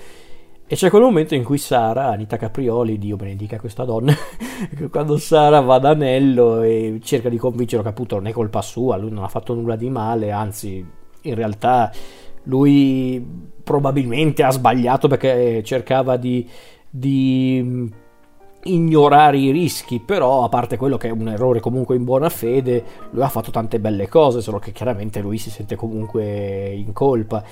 E 0.65 0.75
c'è 0.75 0.89
quel 0.89 1.01
momento 1.03 1.35
in 1.35 1.43
cui 1.43 1.57
Sara, 1.57 2.07
Anita 2.07 2.37
Caprioli, 2.37 2.97
Dio 2.97 3.15
benedica 3.15 3.59
questa 3.59 3.83
donna, 3.83 4.13
quando 4.89 5.17
Sara 5.17 5.59
va 5.59 5.77
da 5.77 5.93
Nello 5.93 6.61
e 6.61 6.99
cerca 7.03 7.29
di 7.29 7.37
convincerlo 7.37 7.83
che 7.83 7.89
appunto 7.89 8.15
non 8.15 8.27
è 8.27 8.31
colpa 8.31 8.61
sua, 8.61 8.97
lui 8.97 9.11
non 9.11 9.23
ha 9.23 9.27
fatto 9.27 9.53
nulla 9.53 9.75
di 9.75 9.89
male, 9.89 10.31
anzi 10.31 10.83
in 11.21 11.35
realtà 11.35 11.91
lui 12.43 13.23
probabilmente 13.63 14.43
ha 14.43 14.51
sbagliato 14.51 15.07
perché 15.07 15.61
cercava 15.63 16.17
di, 16.17 16.49
di 16.89 17.91
ignorare 18.63 19.37
i 19.37 19.51
rischi, 19.51 19.99
però 19.99 20.43
a 20.43 20.49
parte 20.49 20.77
quello 20.77 20.97
che 20.97 21.07
è 21.07 21.11
un 21.11 21.27
errore 21.27 21.59
comunque 21.59 21.95
in 21.95 22.03
buona 22.03 22.29
fede, 22.29 22.83
lui 23.11 23.23
ha 23.23 23.29
fatto 23.29 23.51
tante 23.51 23.79
belle 23.79 24.07
cose, 24.07 24.41
solo 24.41 24.59
che 24.59 24.71
chiaramente 24.71 25.21
lui 25.21 25.37
si 25.37 25.49
sente 25.49 25.75
comunque 25.75 26.71
in 26.73 26.93
colpa 26.93 27.43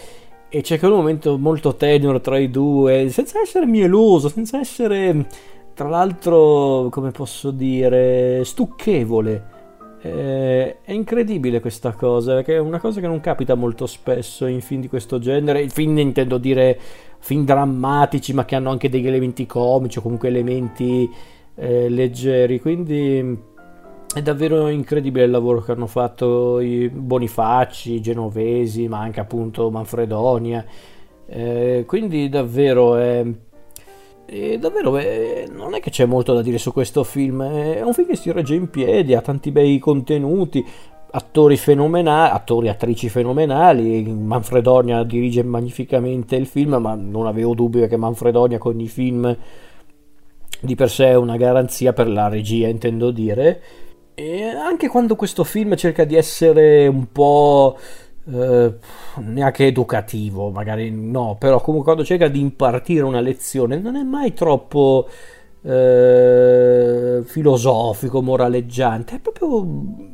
e 0.54 0.60
c'è 0.60 0.78
quel 0.80 0.92
momento 0.92 1.38
molto 1.38 1.76
tenero 1.76 2.20
tra 2.20 2.38
i 2.38 2.50
due, 2.50 3.08
senza 3.08 3.40
essere 3.40 3.66
mieloso, 3.66 4.28
senza 4.28 4.60
essere, 4.60 5.26
tra 5.74 5.88
l'altro, 5.88 6.90
come 6.92 7.12
posso 7.12 7.52
dire, 7.52 8.44
stucchevole. 8.44 9.60
Eh, 10.02 10.82
è 10.82 10.92
incredibile 10.92 11.62
questa 11.62 11.94
cosa, 11.94 12.34
perché 12.34 12.56
è 12.56 12.60
una 12.60 12.82
cosa 12.82 13.00
che 13.00 13.08
non 13.08 13.22
capita 13.22 13.56
molto 13.56 13.86
spesso 13.86 14.46
in 14.46 14.60
film 14.60 14.82
di 14.82 14.90
questo 14.90 15.20
genere. 15.20 15.62
Il 15.62 15.72
film 15.72 15.98
intendo 16.00 16.38
dire 16.38 16.78
film 17.22 17.46
drammatici, 17.46 18.34
ma 18.34 18.46
che 18.46 18.56
hanno 18.56 18.72
anche 18.72 18.90
degli 18.90 19.08
elementi 19.08 19.46
comici 19.46 20.00
o 20.00 20.02
comunque 20.02 20.28
elementi 20.28 21.10
eh, 21.56 21.88
leggeri. 21.88 22.60
Quindi 22.60 23.40
è 24.14 24.22
davvero 24.22 24.68
incredibile 24.68 25.26
il 25.26 25.32
lavoro 25.32 25.62
che 25.62 25.72
hanno 25.72 25.88
fatto 25.88 26.60
i 26.60 26.90
Bonifacci, 26.90 27.94
i 27.94 28.02
Genovesi, 28.02 28.88
ma 28.88 29.00
anche 29.00 29.22
appunto 29.22 29.70
Manfredonia. 29.72 30.66
Eh, 31.28 31.86
quindi 31.88 32.28
davvero 32.28 32.98
è, 32.98 33.24
davvero 34.60 34.98
è, 34.98 35.46
non 35.50 35.76
è 35.76 35.80
che 35.80 35.92
c'è 35.92 36.06
molto 36.06 36.34
da 36.34 36.42
dire 36.42 36.58
su 36.58 36.74
questo 36.74 37.04
film. 37.04 37.42
È 37.44 37.82
un 37.82 37.94
film 37.94 38.08
che 38.08 38.16
si 38.18 38.32
regge 38.32 38.56
in 38.56 38.70
piedi, 38.70 39.14
ha 39.14 39.22
tanti 39.22 39.52
bei 39.52 39.80
contenuti, 39.80 40.66
attori 41.12 41.58
fenomenali, 41.58 42.34
attori 42.34 42.68
e 42.68 42.70
attrici 42.70 43.10
fenomenali. 43.10 44.04
Manfredonia 44.04 45.04
dirige 45.04 45.44
magnificamente 45.44 46.36
il 46.36 46.48
film, 46.48 46.76
ma 46.76 46.96
non 46.96 47.28
avevo 47.28 47.54
dubbio 47.54 47.88
che 47.88 47.98
Manfredonia 47.98 48.58
con 48.58 48.80
i 48.80 48.88
film 48.88 49.36
di 50.64 50.76
per 50.76 50.90
sé 50.90 51.08
è 51.08 51.16
una 51.16 51.38
garanzia 51.38 51.94
per 51.94 52.08
la 52.08 52.28
regia, 52.28 52.68
intendo 52.68 53.12
dire. 53.12 53.62
E 54.14 54.44
anche 54.44 54.88
quando 54.88 55.16
questo 55.16 55.44
film 55.44 55.76
cerca 55.76 56.04
di 56.04 56.16
essere 56.16 56.88
un 56.88 57.12
po' 57.12 57.78
eh, 58.32 58.74
neanche 59.16 59.66
educativo, 59.66 60.52
magari 60.52 60.92
no, 60.92 61.36
però 61.40 61.60
comunque 61.60 61.94
quando 61.94 62.04
cerca 62.04 62.28
di 62.28 62.40
impartire 62.40 63.04
una 63.04 63.20
lezione 63.20 63.80
non 63.80 63.96
è 63.96 64.04
mai 64.04 64.34
troppo 64.34 65.08
eh, 65.64 67.22
filosofico, 67.24 68.22
moraleggiante, 68.22 69.16
è 69.16 69.20
proprio 69.20 69.66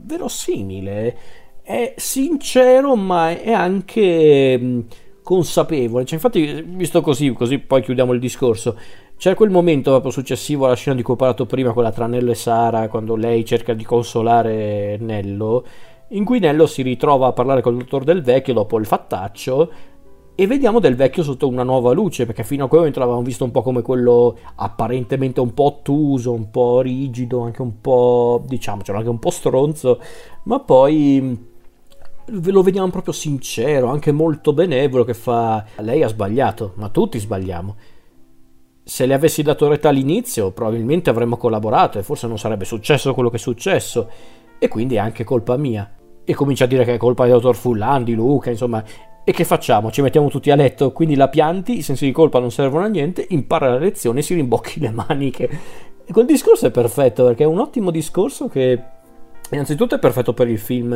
verosimile, 0.03 1.17
è 1.61 1.93
sincero 1.97 2.95
ma 2.95 3.29
è 3.31 3.51
anche 3.51 4.85
consapevole. 5.21 6.05
Cioè, 6.05 6.15
infatti, 6.15 6.63
visto 6.65 7.01
così, 7.01 7.33
così 7.33 7.59
poi 7.59 7.81
chiudiamo 7.81 8.13
il 8.13 8.19
discorso. 8.19 8.77
C'è 9.17 9.33
quel 9.33 9.49
momento 9.49 9.89
proprio 9.91 10.11
successivo 10.11 10.65
alla 10.65 10.75
scena 10.75 10.95
di 10.95 11.01
cui 11.01 11.13
ho 11.13 11.17
parlato 11.17 11.45
prima, 11.45 11.73
quella 11.73 11.91
tra 11.91 12.07
Nello 12.07 12.31
e 12.31 12.35
Sara, 12.35 12.87
quando 12.87 13.15
lei 13.15 13.43
cerca 13.45 13.73
di 13.73 13.83
consolare 13.83 14.97
Nello. 14.99 15.65
in 16.09 16.23
cui 16.23 16.39
Nello 16.39 16.67
si 16.67 16.81
ritrova 16.81 17.27
a 17.27 17.33
parlare 17.33 17.61
col 17.61 17.77
dottor 17.77 18.03
Del 18.03 18.21
Vecchio 18.21 18.53
dopo 18.53 18.77
il 18.77 18.85
fattaccio 18.85 19.71
e 20.39 20.45
vediamo 20.45 20.79
Del 20.79 20.95
Vecchio 20.95 21.23
sotto 21.23 21.47
una 21.47 21.63
nuova 21.63 21.93
luce, 21.93 22.27
perché 22.27 22.43
fino 22.43 22.65
a 22.65 22.67
quel 22.67 22.81
momento 22.81 22.99
l'avevamo 22.99 23.23
visto 23.23 23.43
un 23.43 23.49
po' 23.49 23.63
come 23.63 23.81
quello 23.81 24.37
apparentemente 24.53 25.39
un 25.39 25.51
po' 25.51 25.63
ottuso, 25.63 26.31
un 26.31 26.51
po' 26.51 26.81
rigido, 26.81 27.39
anche 27.39 27.63
un 27.63 27.81
po', 27.81 28.43
diciamocelo, 28.45 28.99
anche 28.99 29.09
un 29.09 29.17
po' 29.17 29.31
stronzo, 29.31 29.99
ma 30.43 30.59
poi 30.59 31.45
lo 32.25 32.61
vediamo 32.61 32.87
proprio 32.91 33.13
sincero, 33.13 33.87
anche 33.87 34.11
molto 34.11 34.53
benevolo 34.53 35.03
che 35.05 35.15
fa 35.15 35.65
lei 35.77 36.03
ha 36.03 36.07
sbagliato, 36.07 36.73
ma 36.75 36.89
tutti 36.89 37.17
sbagliamo. 37.17 37.75
Se 38.83 39.07
le 39.07 39.15
avessi 39.15 39.41
dato 39.41 39.67
retta 39.67 39.89
all'inizio, 39.89 40.51
probabilmente 40.51 41.09
avremmo 41.09 41.37
collaborato 41.37 41.97
e 41.97 42.03
forse 42.03 42.27
non 42.27 42.37
sarebbe 42.37 42.63
successo 42.63 43.15
quello 43.15 43.31
che 43.31 43.37
è 43.37 43.39
successo 43.39 44.07
e 44.59 44.67
quindi 44.67 44.95
è 44.95 44.99
anche 44.99 45.23
colpa 45.23 45.57
mia. 45.57 45.91
E 46.23 46.33
comincia 46.35 46.65
a 46.65 46.67
dire 46.67 46.85
che 46.85 46.93
è 46.93 46.97
colpa 46.97 47.23
del 47.23 47.33
dottor 47.33 47.55
Fullan, 47.55 48.03
di 48.03 48.13
Luca, 48.13 48.51
insomma. 48.51 48.83
E 49.29 49.33
che 49.33 49.43
facciamo? 49.43 49.91
Ci 49.91 50.01
mettiamo 50.01 50.29
tutti 50.29 50.51
a 50.51 50.55
letto, 50.55 50.93
quindi 50.93 51.15
la 51.15 51.27
pianti, 51.27 51.79
i 51.79 51.81
sensi 51.81 52.05
di 52.05 52.13
colpa 52.13 52.39
non 52.39 52.49
servono 52.49 52.85
a 52.85 52.87
niente, 52.87 53.25
impara 53.27 53.67
la 53.67 53.77
lezione 53.77 54.19
e 54.19 54.21
si 54.21 54.33
rimbocchi 54.33 54.79
le 54.79 54.89
maniche. 54.89 55.49
E 56.05 56.13
quel 56.13 56.25
discorso 56.25 56.67
è 56.67 56.71
perfetto, 56.71 57.25
perché 57.25 57.43
è 57.43 57.45
un 57.45 57.59
ottimo 57.59 57.91
discorso 57.91 58.47
che 58.47 58.81
innanzitutto 59.51 59.95
è 59.95 59.99
perfetto 59.99 60.33
per 60.33 60.47
il 60.47 60.57
film 60.57 60.93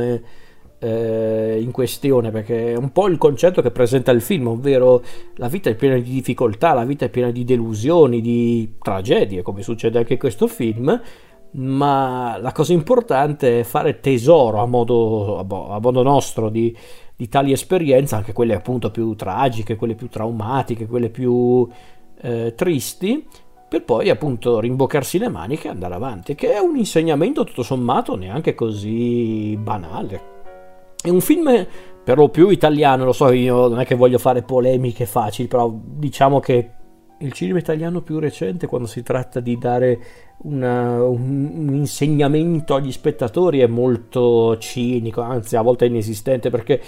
eh, 0.79 1.59
in 1.61 1.71
questione, 1.71 2.31
perché 2.31 2.71
è 2.71 2.77
un 2.77 2.93
po' 2.93 3.09
il 3.09 3.17
concetto 3.17 3.61
che 3.61 3.71
presenta 3.71 4.11
il 4.11 4.21
film, 4.21 4.47
ovvero 4.47 5.03
la 5.35 5.49
vita 5.49 5.69
è 5.69 5.75
piena 5.75 5.95
di 5.95 6.09
difficoltà, 6.09 6.71
la 6.71 6.85
vita 6.85 7.03
è 7.03 7.09
piena 7.09 7.31
di 7.31 7.43
delusioni, 7.43 8.21
di 8.21 8.75
tragedie, 8.81 9.41
come 9.41 9.61
succede 9.61 9.97
anche 9.97 10.13
in 10.13 10.19
questo 10.19 10.47
film 10.47 11.01
ma 11.53 12.37
la 12.39 12.51
cosa 12.51 12.73
importante 12.73 13.59
è 13.59 13.63
fare 13.63 13.99
tesoro 13.99 14.59
a 14.59 14.65
modo, 14.65 15.39
a 15.39 15.79
modo 15.79 16.03
nostro 16.03 16.49
di, 16.49 16.75
di, 17.15 17.27
tali 17.27 17.51
esperienze, 17.51 18.15
anche 18.15 18.33
quelle 18.33 18.53
appunto 18.53 18.91
più 18.91 19.13
tragiche, 19.15 19.75
quelle 19.75 19.95
più 19.95 20.07
traumatiche, 20.07 20.87
quelle 20.87 21.09
più 21.09 21.67
eh, 22.21 22.53
tristi, 22.55 23.27
per 23.67 23.83
poi 23.83 24.09
appunto 24.09 24.59
rimboccarsi 24.59 25.17
le 25.17 25.29
maniche 25.29 25.67
e 25.67 25.71
andare 25.71 25.95
avanti, 25.95 26.35
che 26.35 26.53
è 26.53 26.59
un 26.59 26.77
insegnamento 26.77 27.43
tutto 27.43 27.63
sommato 27.63 28.15
neanche 28.15 28.55
così 28.55 29.57
banale. 29.57 30.29
È 31.01 31.09
un 31.09 31.21
film 31.21 31.67
per 32.03 32.17
lo 32.17 32.29
più 32.29 32.49
italiano, 32.49 33.05
lo 33.05 33.13
so, 33.13 33.31
io 33.31 33.67
non 33.67 33.79
è 33.79 33.85
che 33.85 33.95
voglio 33.95 34.17
fare 34.17 34.41
polemiche 34.41 35.05
facili, 35.05 35.47
però 35.47 35.73
diciamo 35.73 36.39
che 36.39 36.71
il 37.21 37.31
cinema 37.33 37.59
italiano 37.59 38.01
più 38.01 38.19
recente, 38.19 38.67
quando 38.67 38.87
si 38.87 39.03
tratta 39.03 39.39
di 39.39 39.57
dare 39.57 39.99
una, 40.43 41.03
un, 41.03 41.51
un, 41.53 41.75
insegnamento 41.75 42.75
agli 42.75 42.91
spettatori, 42.91 43.59
è 43.59 43.67
molto 43.67 44.57
cinico, 44.57 45.21
anzi 45.21 45.55
a 45.55 45.61
volte 45.61 45.85
inesistente, 45.85 46.49
perché 46.49 46.81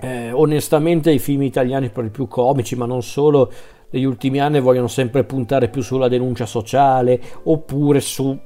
eh, 0.00 0.32
onestamente 0.32 1.10
i 1.10 1.18
film 1.18 1.42
italiani, 1.42 1.90
per 1.90 2.04
i 2.04 2.10
più 2.10 2.26
comici, 2.28 2.76
ma 2.76 2.86
non 2.86 3.02
solo, 3.02 3.52
negli 3.90 4.04
ultimi 4.04 4.40
anni 4.40 4.60
vogliono 4.60 4.88
sempre 4.88 5.24
puntare 5.24 5.68
più 5.68 5.82
sulla 5.82 6.08
denuncia 6.08 6.44
sociale 6.44 7.20
oppure 7.44 8.00
su 8.00 8.38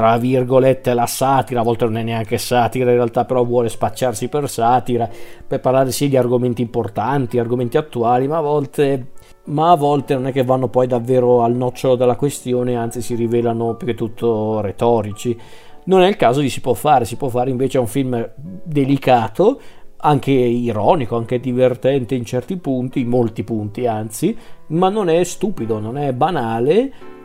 tra 0.00 0.16
virgolette 0.16 0.94
la 0.94 1.04
satira, 1.04 1.60
a 1.60 1.62
volte 1.62 1.84
non 1.84 1.98
è 1.98 2.02
neanche 2.02 2.38
satira 2.38 2.88
in 2.88 2.96
realtà, 2.96 3.26
però 3.26 3.44
vuole 3.44 3.68
spacciarsi 3.68 4.28
per 4.28 4.48
satira, 4.48 5.06
per 5.46 5.60
parlare 5.60 5.92
sì 5.92 6.08
di 6.08 6.16
argomenti 6.16 6.62
importanti, 6.62 7.38
argomenti 7.38 7.76
attuali, 7.76 8.26
ma 8.26 8.38
a 8.38 8.40
volte 8.40 9.08
ma 9.44 9.72
a 9.72 9.76
volte 9.76 10.14
non 10.14 10.28
è 10.28 10.32
che 10.32 10.42
vanno 10.42 10.68
poi 10.68 10.86
davvero 10.86 11.42
al 11.42 11.54
nocciolo 11.54 11.96
della 11.96 12.16
questione, 12.16 12.76
anzi 12.76 13.02
si 13.02 13.14
rivelano 13.14 13.74
più 13.74 13.86
che 13.86 13.94
tutto 13.94 14.62
retorici. 14.62 15.38
Non 15.84 16.00
è 16.00 16.08
il 16.08 16.16
caso 16.16 16.40
di 16.40 16.48
Si 16.48 16.62
può 16.62 16.72
fare, 16.72 17.04
si 17.04 17.16
può 17.16 17.28
fare 17.28 17.50
invece 17.50 17.76
un 17.76 17.86
film 17.86 18.26
delicato, 18.64 19.60
anche 19.98 20.30
ironico, 20.30 21.16
anche 21.16 21.40
divertente 21.40 22.14
in 22.14 22.24
certi 22.24 22.56
punti, 22.56 23.00
in 23.00 23.08
molti 23.08 23.44
punti 23.44 23.86
anzi, 23.86 24.34
ma 24.68 24.88
non 24.88 25.10
è 25.10 25.22
stupido, 25.24 25.78
non 25.78 25.98
è 25.98 26.14
banale 26.14 27.18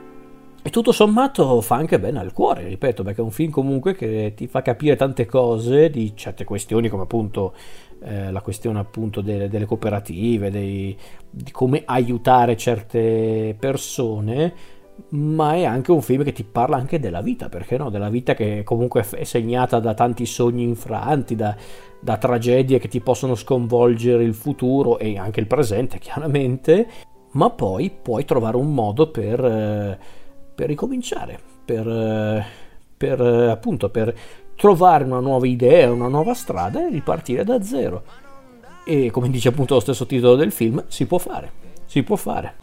e 0.66 0.72
tutto 0.72 0.92
sommato 0.92 1.62
fa 1.62 1.76
anche 1.76 2.00
bene 2.00 2.18
al 2.18 2.34
cuore, 2.34 2.68
ripeto, 2.68 3.04
perché 3.04 3.22
è 3.22 3.24
un 3.24 3.30
film 3.30 3.52
comunque 3.52 3.94
che 3.94 4.34
ti 4.36 4.48
fa 4.48 4.64
capire 4.64 4.96
tante 4.96 5.28
cose 5.28 5.92
di 5.92 6.14
certe 6.16 6.44
questioni 6.44 6.90
come 6.90 7.04
appunto 7.04 7.54
eh, 8.02 8.32
la 8.32 8.42
questione 8.42 8.80
appunto 8.80 9.22
delle, 9.22 9.48
delle 9.48 9.66
cooperative, 9.66 10.50
dei, 10.50 10.98
di 11.30 11.52
come 11.52 11.84
aiutare 11.86 12.58
certe 12.58 13.56
persone, 13.60 14.54
ma 15.10 15.54
è 15.54 15.66
anche 15.66 15.92
un 15.92 16.02
film 16.02 16.24
che 16.24 16.32
ti 16.32 16.44
parla 16.44 16.78
anche 16.78 17.00
della 17.00 17.22
vita, 17.22 17.48
perché 17.48 17.78
no? 17.78 17.92
Della 17.92 18.10
vita 18.10 18.34
che 18.34 18.64
comunque 18.64 19.06
è 19.08 19.24
segnata 19.24 19.78
da 19.78 19.94
tanti 19.94 20.26
sogni 20.26 20.64
infranti, 20.64 21.36
da, 21.36 21.56
da 22.00 22.18
tragedie 22.18 22.80
che 22.80 22.88
ti 22.88 23.02
possono 23.02 23.36
sconvolgere 23.36 24.24
il 24.24 24.34
futuro 24.34 24.98
e 24.98 25.16
anche 25.20 25.42
il 25.42 25.48
presente, 25.48 26.00
chiaramente, 26.02 26.88
ma 27.34 27.52
poi 27.52 27.92
puoi 27.92 28.26
trovare 28.26 28.58
un 28.58 28.74
modo 28.74 29.12
per... 29.12 29.46
Eh, 29.46 30.24
per 30.56 30.68
ricominciare, 30.68 31.38
per, 31.66 31.88
eh, 31.88 32.46
per, 32.96 33.22
eh, 33.22 33.50
appunto 33.50 33.90
per 33.90 34.16
trovare 34.56 35.04
una 35.04 35.20
nuova 35.20 35.46
idea, 35.46 35.92
una 35.92 36.08
nuova 36.08 36.34
strada 36.34 36.88
e 36.88 36.90
ripartire 36.90 37.44
da 37.44 37.62
zero. 37.62 38.04
E 38.86 39.12
come 39.12 39.30
dice 39.30 39.50
appunto 39.50 39.74
lo 39.74 39.80
stesso 39.82 40.06
titolo 40.06 40.36
del 40.36 40.52
film, 40.52 40.84
si 40.88 41.06
può 41.06 41.18
fare, 41.18 41.52
si 41.86 42.04
può 42.04 42.16
fare. 42.16 42.54